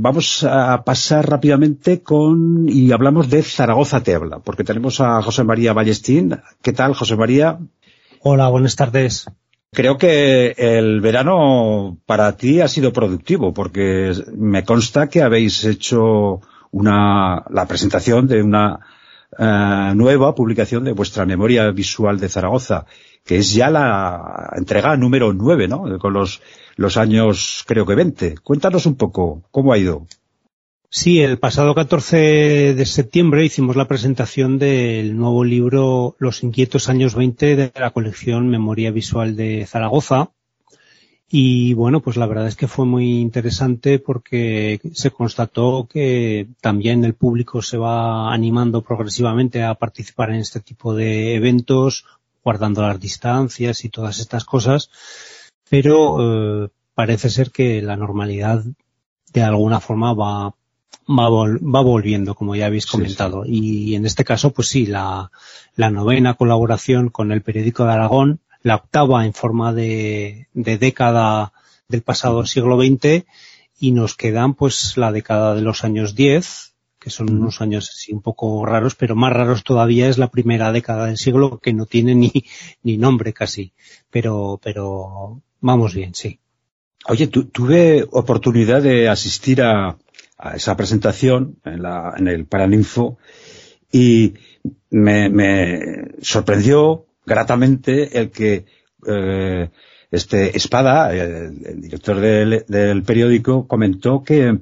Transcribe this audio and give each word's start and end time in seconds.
vamos 0.00 0.44
a 0.44 0.84
pasar 0.84 1.28
rápidamente 1.28 2.02
con, 2.02 2.68
y 2.68 2.92
hablamos 2.92 3.28
de 3.28 3.42
Zaragoza 3.42 4.02
Te 4.02 4.14
habla, 4.14 4.38
porque 4.38 4.64
tenemos 4.64 5.00
a 5.00 5.20
José 5.22 5.42
María 5.42 5.72
Ballestín. 5.72 6.40
¿Qué 6.62 6.72
tal, 6.72 6.94
José 6.94 7.16
María? 7.16 7.58
Hola, 8.20 8.48
buenas 8.48 8.76
tardes. 8.76 9.26
Creo 9.72 9.98
que 9.98 10.54
el 10.56 11.00
verano 11.00 11.98
para 12.06 12.36
ti 12.36 12.60
ha 12.60 12.68
sido 12.68 12.92
productivo, 12.92 13.52
porque 13.52 14.12
me 14.36 14.64
consta 14.64 15.08
que 15.08 15.22
habéis 15.22 15.64
hecho 15.64 16.40
una, 16.70 17.44
la 17.50 17.66
presentación 17.66 18.28
de 18.28 18.42
una 18.42 18.80
eh, 19.36 19.92
nueva 19.94 20.34
publicación 20.34 20.84
de 20.84 20.92
vuestra 20.92 21.26
memoria 21.26 21.70
visual 21.72 22.20
de 22.20 22.28
Zaragoza, 22.28 22.86
que 23.24 23.38
es 23.38 23.52
ya 23.52 23.68
la 23.68 24.52
entrega 24.56 24.96
número 24.96 25.32
nueve, 25.32 25.68
¿no? 25.68 25.98
Con 25.98 26.14
los, 26.14 26.40
los 26.78 26.96
años, 26.96 27.64
creo 27.66 27.84
que 27.84 27.96
20. 27.96 28.36
Cuéntanos 28.38 28.86
un 28.86 28.94
poco, 28.94 29.42
¿cómo 29.50 29.72
ha 29.72 29.78
ido? 29.78 30.06
Sí, 30.88 31.20
el 31.20 31.38
pasado 31.38 31.74
14 31.74 32.72
de 32.74 32.86
septiembre 32.86 33.44
hicimos 33.44 33.74
la 33.74 33.88
presentación 33.88 34.60
del 34.60 35.16
nuevo 35.16 35.42
libro 35.42 36.14
Los 36.20 36.44
inquietos 36.44 36.88
años 36.88 37.16
20 37.16 37.56
de 37.56 37.72
la 37.74 37.90
colección 37.90 38.48
Memoria 38.48 38.92
Visual 38.92 39.34
de 39.34 39.66
Zaragoza. 39.66 40.30
Y 41.28 41.74
bueno, 41.74 42.00
pues 42.00 42.16
la 42.16 42.26
verdad 42.26 42.46
es 42.46 42.54
que 42.54 42.68
fue 42.68 42.86
muy 42.86 43.18
interesante 43.18 43.98
porque 43.98 44.80
se 44.92 45.10
constató 45.10 45.88
que 45.90 46.46
también 46.60 47.04
el 47.04 47.14
público 47.14 47.60
se 47.60 47.76
va 47.76 48.32
animando 48.32 48.82
progresivamente 48.82 49.64
a 49.64 49.74
participar 49.74 50.30
en 50.30 50.36
este 50.36 50.60
tipo 50.60 50.94
de 50.94 51.34
eventos, 51.34 52.04
guardando 52.44 52.82
las 52.82 53.00
distancias 53.00 53.84
y 53.84 53.88
todas 53.88 54.20
estas 54.20 54.44
cosas, 54.44 54.90
pero 55.70 56.64
eh, 56.64 56.68
parece 56.94 57.30
ser 57.30 57.50
que 57.50 57.82
la 57.82 57.96
normalidad 57.96 58.64
de 59.32 59.42
alguna 59.42 59.80
forma 59.80 60.14
va 60.14 60.54
va, 61.08 61.28
va 61.30 61.80
volviendo, 61.80 62.34
como 62.34 62.54
ya 62.54 62.66
habéis 62.66 62.86
comentado. 62.86 63.44
Y 63.46 63.94
en 63.94 64.06
este 64.06 64.24
caso, 64.24 64.52
pues 64.52 64.68
sí, 64.68 64.86
la, 64.86 65.30
la 65.74 65.90
novena 65.90 66.34
colaboración 66.34 67.08
con 67.08 67.32
el 67.32 67.42
periódico 67.42 67.84
de 67.84 67.92
Aragón, 67.92 68.40
la 68.62 68.76
octava 68.76 69.24
en 69.24 69.32
forma 69.32 69.72
de, 69.72 70.48
de 70.52 70.78
década 70.78 71.52
del 71.88 72.02
pasado 72.02 72.44
siglo 72.44 72.78
XX, 72.78 73.24
y 73.80 73.92
nos 73.92 74.16
quedan 74.16 74.54
pues 74.54 74.96
la 74.96 75.12
década 75.12 75.54
de 75.54 75.62
los 75.62 75.84
años 75.84 76.14
10, 76.14 76.74
que 76.98 77.10
son 77.10 77.30
unos 77.30 77.60
años 77.60 77.90
así 77.94 78.12
un 78.12 78.20
poco 78.20 78.66
raros, 78.66 78.96
pero 78.96 79.14
más 79.14 79.32
raros 79.32 79.62
todavía 79.62 80.08
es 80.08 80.18
la 80.18 80.30
primera 80.30 80.72
década 80.72 81.06
del 81.06 81.16
siglo 81.16 81.58
que 81.58 81.72
no 81.72 81.86
tiene 81.86 82.14
ni, 82.16 82.32
ni 82.82 82.98
nombre 82.98 83.32
casi. 83.32 83.72
Pero, 84.10 84.58
pero 84.62 85.40
vamos 85.60 85.94
bien, 85.94 86.14
sí. 86.14 86.40
Oye, 87.06 87.26
tuve 87.28 88.06
oportunidad 88.10 88.82
de 88.82 89.08
asistir 89.08 89.62
a, 89.62 89.96
esa 90.54 90.76
presentación 90.76 91.56
en, 91.64 91.82
la, 91.82 92.14
en 92.16 92.28
el 92.28 92.46
Paraninfo 92.46 93.18
y 93.90 94.34
me, 94.90 95.28
me 95.28 96.12
sorprendió 96.22 97.06
gratamente 97.26 98.20
el 98.20 98.30
que 98.30 98.66
eh, 99.06 99.70
este 100.10 100.56
Espada, 100.56 101.14
el, 101.14 101.80
director 101.80 102.20
del, 102.20 102.64
del, 102.68 103.02
periódico, 103.02 103.66
comentó 103.66 104.22
que, 104.22 104.58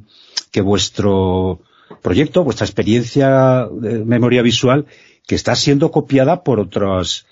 que 0.50 0.60
vuestro 0.60 1.60
proyecto, 2.02 2.44
vuestra 2.44 2.66
experiencia 2.66 3.68
de 3.70 4.04
memoria 4.04 4.42
visual, 4.42 4.86
que 5.26 5.34
está 5.34 5.54
siendo 5.54 5.90
copiada 5.90 6.42
por 6.42 6.60
otras 6.60 7.26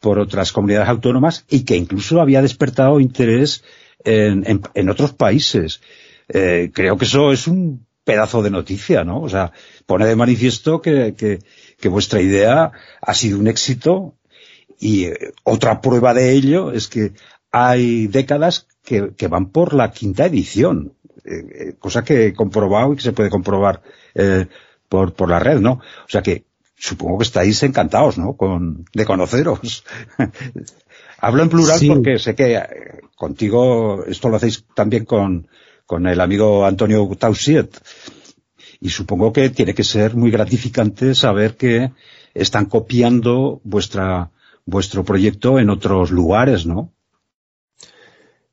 por 0.00 0.18
otras 0.18 0.52
comunidades 0.52 0.88
autónomas 0.88 1.44
y 1.48 1.64
que 1.64 1.76
incluso 1.76 2.20
había 2.20 2.42
despertado 2.42 3.00
interés 3.00 3.64
en, 4.04 4.62
en, 4.74 4.88
otros 4.88 5.12
países. 5.12 5.80
Eh, 6.28 6.70
creo 6.72 6.96
que 6.96 7.04
eso 7.04 7.32
es 7.32 7.46
un 7.46 7.86
pedazo 8.04 8.42
de 8.42 8.50
noticia, 8.50 9.04
¿no? 9.04 9.20
O 9.20 9.28
sea, 9.28 9.52
pone 9.86 10.06
de 10.06 10.16
manifiesto 10.16 10.80
que, 10.80 11.14
que, 11.16 11.88
vuestra 11.88 12.20
idea 12.20 12.72
ha 13.00 13.14
sido 13.14 13.38
un 13.38 13.48
éxito 13.48 14.14
y 14.78 15.06
eh, 15.06 15.32
otra 15.44 15.80
prueba 15.80 16.14
de 16.14 16.32
ello 16.32 16.72
es 16.72 16.88
que 16.88 17.12
hay 17.50 18.06
décadas 18.06 18.68
que, 18.84 19.14
que 19.16 19.28
van 19.28 19.50
por 19.50 19.74
la 19.74 19.90
quinta 19.90 20.26
edición, 20.26 20.94
eh, 21.24 21.74
cosa 21.78 22.04
que 22.04 22.26
he 22.26 22.34
comprobado 22.34 22.92
y 22.92 22.96
que 22.96 23.02
se 23.02 23.12
puede 23.12 23.30
comprobar 23.30 23.82
por, 24.88 25.14
por 25.14 25.28
la 25.28 25.38
red, 25.38 25.58
¿no? 25.60 25.72
O 25.72 26.08
sea 26.08 26.22
que 26.22 26.44
supongo 26.76 27.18
que 27.18 27.24
estáis 27.24 27.62
encantados, 27.62 28.18
¿no? 28.18 28.36
Con, 28.36 28.84
de 28.92 29.04
conoceros. 29.04 29.84
Hablo 31.18 31.42
en 31.42 31.48
plural 31.48 31.78
sí. 31.78 31.88
porque 31.88 32.18
sé 32.18 32.34
que 32.34 32.56
eh, 32.56 32.68
contigo 33.16 34.04
esto 34.06 34.28
lo 34.28 34.36
hacéis 34.36 34.64
también 34.74 35.04
con, 35.04 35.48
con 35.86 36.06
el 36.06 36.20
amigo 36.20 36.66
Antonio 36.66 37.08
Tausiet. 37.18 37.80
Y 38.80 38.90
supongo 38.90 39.32
que 39.32 39.48
tiene 39.48 39.74
que 39.74 39.84
ser 39.84 40.14
muy 40.14 40.30
gratificante 40.30 41.14
saber 41.14 41.56
que 41.56 41.92
están 42.34 42.66
copiando 42.66 43.60
vuestra, 43.64 44.30
vuestro 44.66 45.02
proyecto 45.02 45.58
en 45.58 45.70
otros 45.70 46.10
lugares, 46.10 46.66
¿no? 46.66 46.92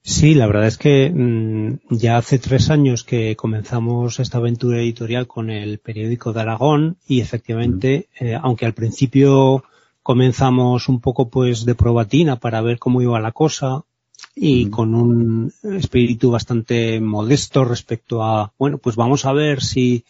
Sí, 0.06 0.36
la 0.36 0.48
verdad 0.48 0.68
es 0.68 0.78
que 0.78 1.10
mmm, 1.10 1.80
ya 1.90 2.18
hace 2.18 2.38
tres 2.38 2.70
años 2.70 3.04
que 3.04 3.36
comenzamos 3.38 4.20
esta 4.20 4.38
aventura 4.38 4.80
editorial 4.80 5.28
con 5.28 5.50
el 5.50 5.80
periódico 5.80 6.34
de 6.34 6.42
Aragón 6.42 6.98
y 7.08 7.22
efectivamente, 7.22 8.10
mm. 8.20 8.26
eh, 8.26 8.40
aunque 8.42 8.66
al 8.66 8.74
principio 8.74 9.64
comenzamos 10.02 10.90
un 10.90 11.00
poco 11.00 11.30
pues 11.30 11.64
de 11.64 11.76
probatina 11.76 12.36
para 12.36 12.62
ver 12.62 12.80
cómo 12.80 13.02
iba 13.02 13.20
la 13.22 13.32
cosa, 13.32 13.86
y 14.36 14.70
con 14.70 14.96
un 14.96 15.54
espíritu 15.64 16.32
bastante 16.32 17.00
modesto 17.00 17.66
respecto 17.66 18.24
a, 18.24 18.52
bueno, 18.58 18.78
pues 18.80 18.96
vamos 18.96 19.26
a 19.26 19.34
ver 19.34 19.62
si 19.62 20.06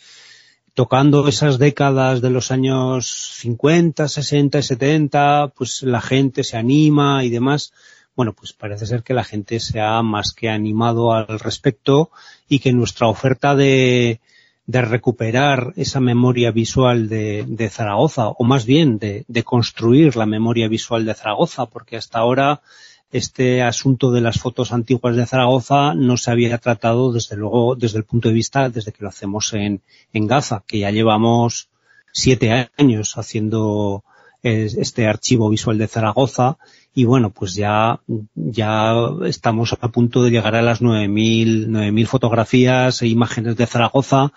tocando 0.73 1.27
esas 1.27 1.59
décadas 1.59 2.21
de 2.21 2.29
los 2.29 2.51
años 2.51 3.07
50, 3.37 4.07
60 4.07 4.59
y 4.59 4.63
70, 4.63 5.53
pues 5.55 5.83
la 5.83 6.01
gente 6.01 6.43
se 6.43 6.57
anima 6.57 7.23
y 7.23 7.29
demás. 7.29 7.73
Bueno, 8.15 8.33
pues 8.33 8.53
parece 8.53 8.85
ser 8.85 9.01
que 9.01 9.15
la 9.15 9.23
gente 9.23 9.59
se 9.59 9.79
ha 9.79 10.01
más 10.03 10.33
que 10.33 10.49
animado 10.49 11.13
al 11.13 11.39
respecto 11.39 12.11
y 12.47 12.59
que 12.59 12.71
nuestra 12.71 13.07
oferta 13.07 13.55
de, 13.55 14.19
recuperar 14.67 15.73
esa 15.77 15.99
memoria 15.99 16.51
visual 16.51 17.09
de, 17.09 17.69
Zaragoza, 17.71 18.29
o 18.29 18.43
más 18.43 18.65
bien 18.65 18.99
de, 18.99 19.43
construir 19.43 20.15
la 20.15 20.27
memoria 20.27 20.67
visual 20.67 21.05
de 21.05 21.15
Zaragoza, 21.15 21.65
porque 21.65 21.97
hasta 21.97 22.19
ahora 22.19 22.61
este 23.11 23.63
asunto 23.63 24.11
de 24.11 24.21
las 24.21 24.39
fotos 24.39 24.73
antiguas 24.73 25.15
de 25.15 25.25
Zaragoza 25.25 25.93
no 25.95 26.17
se 26.17 26.31
había 26.31 26.57
tratado 26.57 27.11
desde 27.11 27.35
luego 27.35 27.75
desde 27.75 27.99
el 27.99 28.05
punto 28.05 28.29
de 28.29 28.33
vista 28.33 28.69
desde 28.69 28.91
que 28.91 29.03
lo 29.03 29.09
hacemos 29.09 29.53
en, 29.53 29.81
en 30.13 30.27
Gaza, 30.27 30.63
que 30.65 30.79
ya 30.79 30.89
llevamos 30.89 31.69
siete 32.11 32.69
años 32.77 33.17
haciendo 33.17 34.03
este 34.43 35.07
archivo 35.07 35.49
visual 35.49 35.77
de 35.77 35.87
Zaragoza 35.87 36.57
y 36.95 37.05
bueno, 37.05 37.31
pues 37.31 37.55
ya, 37.55 37.99
ya 38.35 38.93
estamos 39.25 39.75
a 39.79 39.87
punto 39.87 40.23
de 40.23 40.29
llegar 40.31 40.55
a 40.55 40.61
las 40.61 40.81
9.000, 40.81 41.67
9.000 41.67 42.05
fotografías 42.05 43.01
e 43.01 43.07
imágenes 43.07 43.55
de 43.55 43.65
Zaragoza 43.65 44.31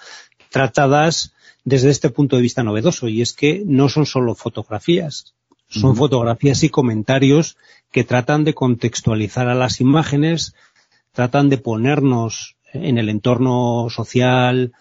tratadas 0.50 1.34
desde 1.64 1.90
este 1.90 2.08
punto 2.08 2.36
de 2.36 2.42
vista 2.42 2.62
novedoso 2.62 3.08
y 3.08 3.20
es 3.20 3.34
que 3.34 3.62
no 3.66 3.88
son 3.88 4.06
solo 4.06 4.34
fotografías, 4.34 5.34
son 5.68 5.90
uh 5.90 5.94
-huh. 5.94 5.98
fotografías 5.98 6.62
y 6.62 6.70
comentarios 6.70 7.56
que 7.92 8.04
tratan 8.04 8.44
de 8.44 8.54
contextualizar 8.54 9.48
a 9.48 9.54
las 9.54 9.80
imágenes, 9.80 10.54
tratan 11.12 11.50
de 11.50 11.58
ponernos 11.58 12.56
en 12.72 12.98
el 12.98 13.08
entorno 13.08 13.88
social, 13.90 14.72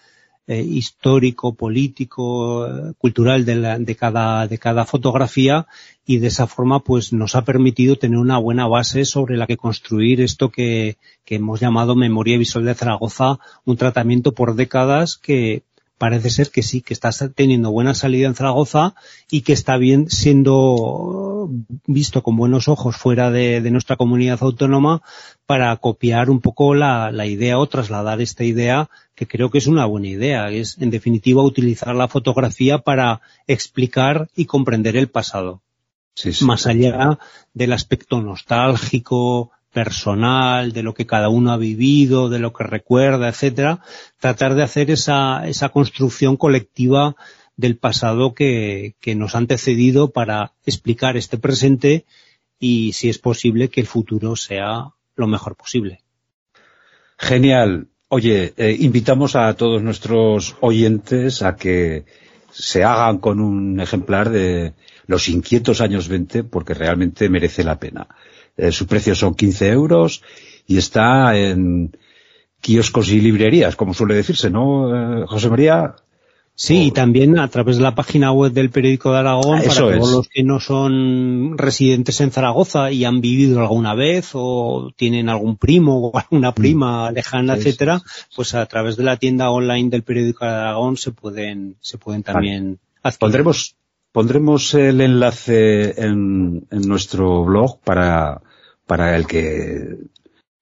eh, 0.48 0.62
histórico, 0.62 1.54
político, 1.54 2.66
eh, 2.66 2.92
cultural 2.98 3.44
de, 3.44 3.56
la, 3.56 3.78
de, 3.78 3.96
cada, 3.96 4.46
de 4.46 4.58
cada 4.58 4.84
fotografía 4.84 5.66
y 6.06 6.18
de 6.18 6.28
esa 6.28 6.46
forma 6.46 6.80
pues 6.80 7.12
nos 7.12 7.34
ha 7.34 7.42
permitido 7.42 7.96
tener 7.96 8.18
una 8.18 8.38
buena 8.38 8.68
base 8.68 9.04
sobre 9.04 9.36
la 9.36 9.46
que 9.46 9.56
construir 9.56 10.20
esto 10.20 10.50
que, 10.50 10.98
que 11.24 11.36
hemos 11.36 11.58
llamado 11.58 11.96
Memoria 11.96 12.38
Visual 12.38 12.64
de 12.64 12.74
Zaragoza, 12.74 13.38
un 13.64 13.76
tratamiento 13.76 14.32
por 14.32 14.54
décadas 14.54 15.16
que 15.16 15.64
parece 15.98 16.30
ser 16.30 16.50
que 16.50 16.62
sí, 16.62 16.80
que 16.80 16.94
está 16.94 17.10
teniendo 17.34 17.70
buena 17.70 17.94
salida 17.94 18.28
en 18.28 18.34
Zaragoza 18.34 18.94
y 19.30 19.40
que 19.40 19.52
está 19.52 19.76
bien 19.78 20.10
siendo 20.10 21.35
visto 21.86 22.22
con 22.22 22.36
buenos 22.36 22.68
ojos 22.68 22.96
fuera 22.96 23.30
de, 23.30 23.60
de 23.60 23.70
nuestra 23.70 23.96
comunidad 23.96 24.38
autónoma 24.42 25.02
para 25.46 25.76
copiar 25.76 26.30
un 26.30 26.40
poco 26.40 26.74
la, 26.74 27.10
la, 27.10 27.26
idea 27.26 27.58
o 27.58 27.66
trasladar 27.66 28.20
esta 28.20 28.44
idea 28.44 28.88
que 29.14 29.26
creo 29.26 29.50
que 29.50 29.58
es 29.58 29.66
una 29.66 29.86
buena 29.86 30.08
idea. 30.08 30.50
Es, 30.50 30.76
en 30.80 30.90
definitiva, 30.90 31.42
utilizar 31.42 31.94
la 31.94 32.08
fotografía 32.08 32.78
para 32.78 33.20
explicar 33.46 34.28
y 34.36 34.46
comprender 34.46 34.96
el 34.96 35.08
pasado. 35.08 35.62
Sí, 36.14 36.32
sí. 36.32 36.44
Más 36.44 36.66
allá 36.66 37.18
del 37.52 37.72
aspecto 37.72 38.20
nostálgico, 38.20 39.52
personal, 39.76 40.72
de 40.72 40.82
lo 40.82 40.94
que 40.94 41.04
cada 41.04 41.28
uno 41.28 41.52
ha 41.52 41.58
vivido, 41.58 42.30
de 42.30 42.38
lo 42.38 42.54
que 42.54 42.64
recuerda, 42.64 43.28
etcétera, 43.28 43.80
tratar 44.18 44.54
de 44.54 44.62
hacer 44.62 44.90
esa, 44.90 45.46
esa 45.46 45.68
construcción 45.68 46.38
colectiva 46.38 47.14
del 47.56 47.76
pasado 47.76 48.34
que, 48.34 48.94
nos 49.16 49.34
ha 49.34 49.38
antecedido 49.38 50.10
para 50.10 50.52
explicar 50.64 51.16
este 51.16 51.38
presente 51.38 52.04
y, 52.58 52.92
si 52.92 53.08
es 53.08 53.18
posible, 53.18 53.68
que 53.68 53.80
el 53.80 53.86
futuro 53.86 54.36
sea 54.36 54.90
lo 55.14 55.26
mejor 55.26 55.56
posible. 55.56 56.00
Genial. 57.18 57.88
Oye, 58.08 58.54
eh, 58.56 58.76
invitamos 58.78 59.34
a 59.34 59.54
todos 59.54 59.82
nuestros 59.82 60.56
oyentes 60.60 61.42
a 61.42 61.56
que 61.56 62.04
se 62.50 62.84
hagan 62.84 63.18
con 63.18 63.40
un 63.40 63.80
ejemplar 63.80 64.30
de 64.30 64.74
Los 65.06 65.28
inquietos 65.28 65.80
años 65.80 66.08
20 66.08 66.44
porque 66.44 66.74
realmente 66.74 67.28
merece 67.28 67.64
la 67.64 67.78
pena. 67.78 68.08
Eh, 68.56 68.72
su 68.72 68.86
precio 68.86 69.14
son 69.14 69.34
15 69.34 69.68
euros 69.68 70.22
y 70.66 70.78
está 70.78 71.36
en 71.36 71.96
kioscos 72.60 73.10
y 73.10 73.20
librerías, 73.20 73.76
como 73.76 73.94
suele 73.94 74.14
decirse, 74.14 74.50
¿no, 74.50 75.22
eh, 75.22 75.24
José 75.26 75.48
María? 75.48 75.94
Sí, 76.58 76.84
y 76.84 76.90
también 76.90 77.38
a 77.38 77.48
través 77.48 77.76
de 77.76 77.82
la 77.82 77.94
página 77.94 78.32
web 78.32 78.50
del 78.50 78.70
periódico 78.70 79.12
de 79.12 79.18
Aragón, 79.18 79.60
para 79.62 79.74
todos 79.74 80.10
los 80.10 80.28
que 80.28 80.42
no 80.42 80.58
son 80.58 81.58
residentes 81.58 82.18
en 82.22 82.30
Zaragoza 82.30 82.90
y 82.90 83.04
han 83.04 83.20
vivido 83.20 83.60
alguna 83.60 83.94
vez 83.94 84.30
o 84.32 84.90
tienen 84.96 85.28
algún 85.28 85.58
primo 85.58 86.08
o 86.08 86.18
alguna 86.18 86.52
mm. 86.52 86.54
prima 86.54 87.10
lejana, 87.12 87.56
etcétera, 87.56 88.00
pues 88.34 88.54
a 88.54 88.64
través 88.64 88.96
de 88.96 89.04
la 89.04 89.18
tienda 89.18 89.50
online 89.50 89.90
del 89.90 90.02
periódico 90.02 90.46
de 90.46 90.50
Aragón 90.50 90.96
se 90.96 91.12
pueden, 91.12 91.76
se 91.80 91.98
pueden 91.98 92.22
también 92.22 92.78
Pondremos, 93.20 93.76
pondremos 94.10 94.74
el 94.74 95.00
enlace 95.00 96.02
en, 96.02 96.66
en 96.70 96.88
nuestro 96.88 97.44
blog 97.44 97.78
para, 97.80 98.40
para 98.86 99.14
el 99.14 99.26
que 99.26 99.98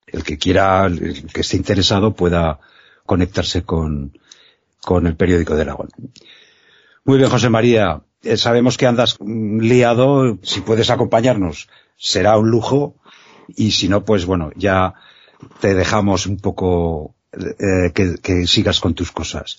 el 0.06 0.23
que 0.25 0.38
quiera, 0.38 0.87
el 0.87 1.26
que 1.32 1.41
esté 1.41 1.56
interesado 1.56 2.14
pueda 2.14 2.58
conectarse 3.06 3.62
con, 3.62 4.12
con 4.85 5.07
el 5.07 5.17
periódico 5.17 5.55
de 5.55 5.63
Aragón. 5.63 5.89
Muy 7.05 7.19
bien, 7.19 7.31
José 7.31 7.51
María. 7.51 8.03
Eh, 8.23 8.37
sabemos 8.37 8.77
que 8.77 8.87
andas 8.87 9.19
liado. 9.21 10.39
Si 10.43 10.61
puedes 10.61 10.91
acompañarnos, 10.91 11.69
será 11.97 12.39
un 12.39 12.51
lujo. 12.51 12.97
Y 13.49 13.73
si 13.73 13.89
no, 13.89 14.05
pues 14.05 14.25
bueno, 14.25 14.51
ya 14.57 14.95
te 15.61 15.75
dejamos 15.75 16.27
un 16.27 16.39
poco 16.39 17.15
eh, 17.33 17.93
que 17.93 18.47
sigas 18.47 18.81
con 18.81 18.95
tus 18.95 19.13
cosas. 19.13 19.59